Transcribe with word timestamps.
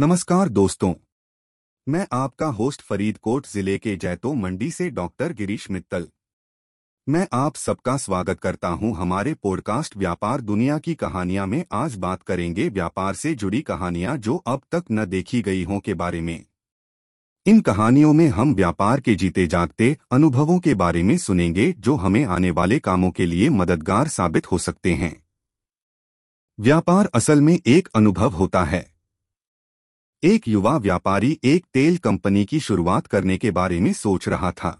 नमस्कार 0.00 0.48
दोस्तों। 0.48 0.94
मैं 1.88 2.06
आपका 2.12 2.46
होस्ट 2.46 2.82
फरीदकोट 2.82 3.46
ज़िले 3.46 3.78
के 3.78 3.96
जैतो 3.96 4.34
मंडी 4.34 4.70
से 4.70 4.90
डॉक्टर 4.90 5.32
गिरीश 5.32 5.70
मित्तल। 5.70 6.08
मैं 7.08 7.26
आप 7.32 7.56
सबका 7.56 7.96
स्वागत 7.96 8.40
करता 8.40 8.68
हूँ 8.68 8.96
हमारे 8.96 9.34
पॉडकास्ट 9.34 9.96
व्यापार 9.96 10.40
दुनिया 10.40 10.78
की 10.78 10.94
कहानियाँ 10.94 11.46
में। 11.46 11.64
आज 11.72 11.96
बात 11.96 12.22
करेंगे 12.22 12.68
व्यापार 12.68 13.14
से 13.14 13.34
जुड़ी 13.34 13.62
कहानियाँ 13.62 14.16
जो 14.16 14.36
अब 14.36 14.62
तक 14.72 14.84
न 14.92 15.04
देखी 15.04 15.42
गई 15.42 15.64
हों 15.64 15.80
के 15.80 15.94
बारे 15.94 16.20
में। 16.20 16.44
इन 17.46 17.60
कहानियों 17.60 18.12
में 18.12 18.28
हम 18.28 18.54
व्यापार 18.54 19.00
के 19.00 19.14
जीते 19.14 19.46
जागते 19.46 19.96
अनुभवों 20.12 20.58
के 20.58 20.74
बारे 20.74 21.02
में 21.02 21.18
सुनेंगे 21.18 21.72
जो 21.72 21.94
हमें 21.96 22.24
आने 22.24 22.50
वाले 22.50 22.78
कामों 22.78 23.10
के 23.10 23.26
लिए 23.26 23.48
मददगार 23.50 24.08
साबित 24.08 24.52
हो 24.52 24.58
सकते 24.58 24.94
हैं। 24.94 25.24
व्यापार 26.60 27.10
असल 27.14 27.40
में 27.40 27.58
एक 27.66 27.88
अनुभव 27.94 28.30
होता 28.30 28.64
है। 28.64 28.93
एक 30.24 30.46
युवा 30.48 30.76
व्यापारी 30.76 31.38
एक 31.44 31.64
तेल 31.74 31.96
कंपनी 31.96 32.44
की 32.44 32.58
शुरुआत 32.60 33.06
करने 33.06 33.36
के 33.38 33.50
बारे 33.50 33.80
में 33.80 33.92
सोच 33.92 34.28
रहा 34.28 34.50
था। 34.52 34.70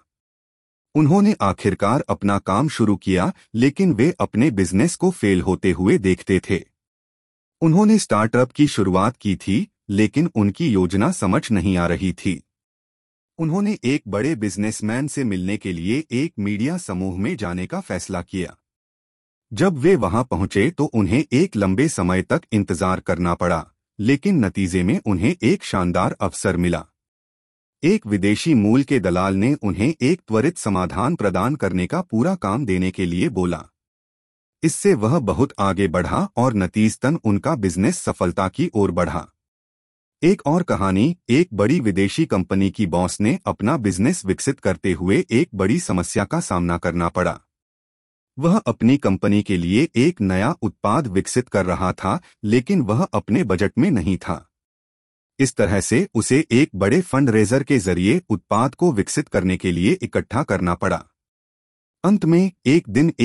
उन्होंने 0.94 1.34
आखिरकार 1.40 2.04
अपना 2.08 2.38
काम 2.38 2.68
शुरू 2.68 2.96
किया, 2.96 3.32
लेकिन 3.54 3.92
वे 3.92 4.10
अपने 4.20 4.50
बिज़नेस 4.50 4.94
को 4.96 5.10
फेल 5.10 5.40
होते 5.40 5.70
हुए 5.70 5.96
देखते 5.98 6.40
थे। 6.50 6.60
उन्होंने 7.62 7.98
स्टार्टअप 7.98 8.52
की 8.52 8.66
शुरुआत 8.66 9.16
की 9.16 9.34
थी, 9.36 9.68
लेकिन 9.90 10.30
उनकी 10.34 10.68
योजना 10.68 11.10
समझ 11.10 11.50
नहीं 11.50 11.76
आ 11.76 11.86
रही 11.86 12.12
थी। 12.12 12.40
उन्होंने 13.38 13.78
एक 13.84 14.02
बड़े 14.08 14.34
बिजनेसमैन 14.36 15.08
से 15.08 15.24
मिलने 15.24 15.56
के 15.56 15.72
लिए 15.72 16.02
एक 16.12 16.32
मीडिया 16.38 16.78
समूह 16.78 17.18
में 17.18 17.36
जाने 17.36 17.66
का 17.66 17.80
फैसला 17.80 18.22
किया। 18.22 18.56
जब 19.52 19.78
वे 19.78 19.94
वहाँ 19.96 20.24
पहुँचे 20.24 20.70
तो 20.70 20.84
उन्हें 20.84 21.24
एक 21.32 21.56
लंबे 21.56 21.88
समय 21.90 22.22
तक 22.22 22.42
इंतज़ार 22.52 23.00
करना 23.00 23.34
पड़ा। 23.34 23.64
लेकिन 23.98 24.44
नतीजे 24.44 24.82
में 24.82 25.00
उन्हें 25.06 25.36
एक 25.42 25.64
शानदार 25.64 26.16
अवसर 26.20 26.56
मिला। 26.56 26.86
एक 27.82 28.06
विदेशी 28.06 28.54
मूल 28.54 28.82
के 28.82 29.00
दलाल 29.00 29.34
ने 29.34 29.54
उन्हें 29.54 29.94
एक 30.02 30.20
त्वरित 30.28 30.58
समाधान 30.58 31.16
प्रदान 31.16 31.54
करने 31.54 31.86
का 31.86 32.00
पूरा 32.00 32.34
काम 32.34 32.66
देने 32.66 32.90
के 32.90 33.06
लिए 33.06 33.28
बोला। 33.28 33.64
इससे 34.62 34.94
वह 34.94 35.18
बहुत 35.18 35.52
आगे 35.58 35.88
बढ़ा 35.88 36.28
और 36.36 36.54
नतीजतन 36.54 37.18
उनका 37.24 37.54
बिज़नेस 37.54 37.98
सफलता 37.98 38.48
की 38.48 38.70
ओर 38.74 38.90
बढ़ा। 38.90 39.28
एक 40.22 40.42
और 40.46 40.62
कहानी, 40.62 41.16
एक 41.28 41.48
बड़ी 41.54 41.80
विदेशी 41.80 42.26
कंपनी 42.26 42.70
की 42.70 42.86
बॉस 42.86 43.20
ने 43.20 43.38
अपना 43.46 43.76
बिज़नेस 43.76 44.24
विकसित 44.24 44.60
करते 44.60 44.92
हुए 44.92 45.26
एक 45.30 45.48
बड़ी 45.54 45.80
समस्या 45.80 46.24
का 46.24 46.40
सामना 46.40 46.78
करना 46.78 47.08
पड़ा। 47.08 47.40
वह 48.38 48.56
अपनी 48.58 48.96
कंपनी 48.96 49.42
के 49.42 49.56
लिए 49.56 49.88
एक 49.96 50.20
नया 50.20 50.54
उत्पाद 50.62 51.06
विकसित 51.06 51.48
कर 51.48 51.66
रहा 51.66 51.92
था, 51.92 52.20
लेकिन 52.44 52.80
वह 52.82 53.02
अपने 53.02 53.44
बजट 53.44 53.72
में 53.78 53.90
नहीं 53.90 54.16
था। 54.16 54.50
इस 55.38 55.56
तरह 55.56 55.80
से 55.80 56.08
उसे 56.14 56.46
एक 56.50 56.70
बड़े 56.74 57.00
फंड 57.00 57.30
रेजर 57.30 57.62
के 57.62 57.78
ज़रिए 57.78 58.22
उत्पाद 58.28 58.74
को 58.74 58.92
विकसित 58.92 59.28
करने 59.28 59.56
के 59.56 59.72
लिए 59.72 59.92
इकट्ठा 59.92 60.42
करना 60.42 60.74
पड़ा। 60.74 61.04
अंत 62.04 62.24
में 62.24 62.52
एक 62.66 62.88
दिन 62.88 63.14
एक 63.20 63.22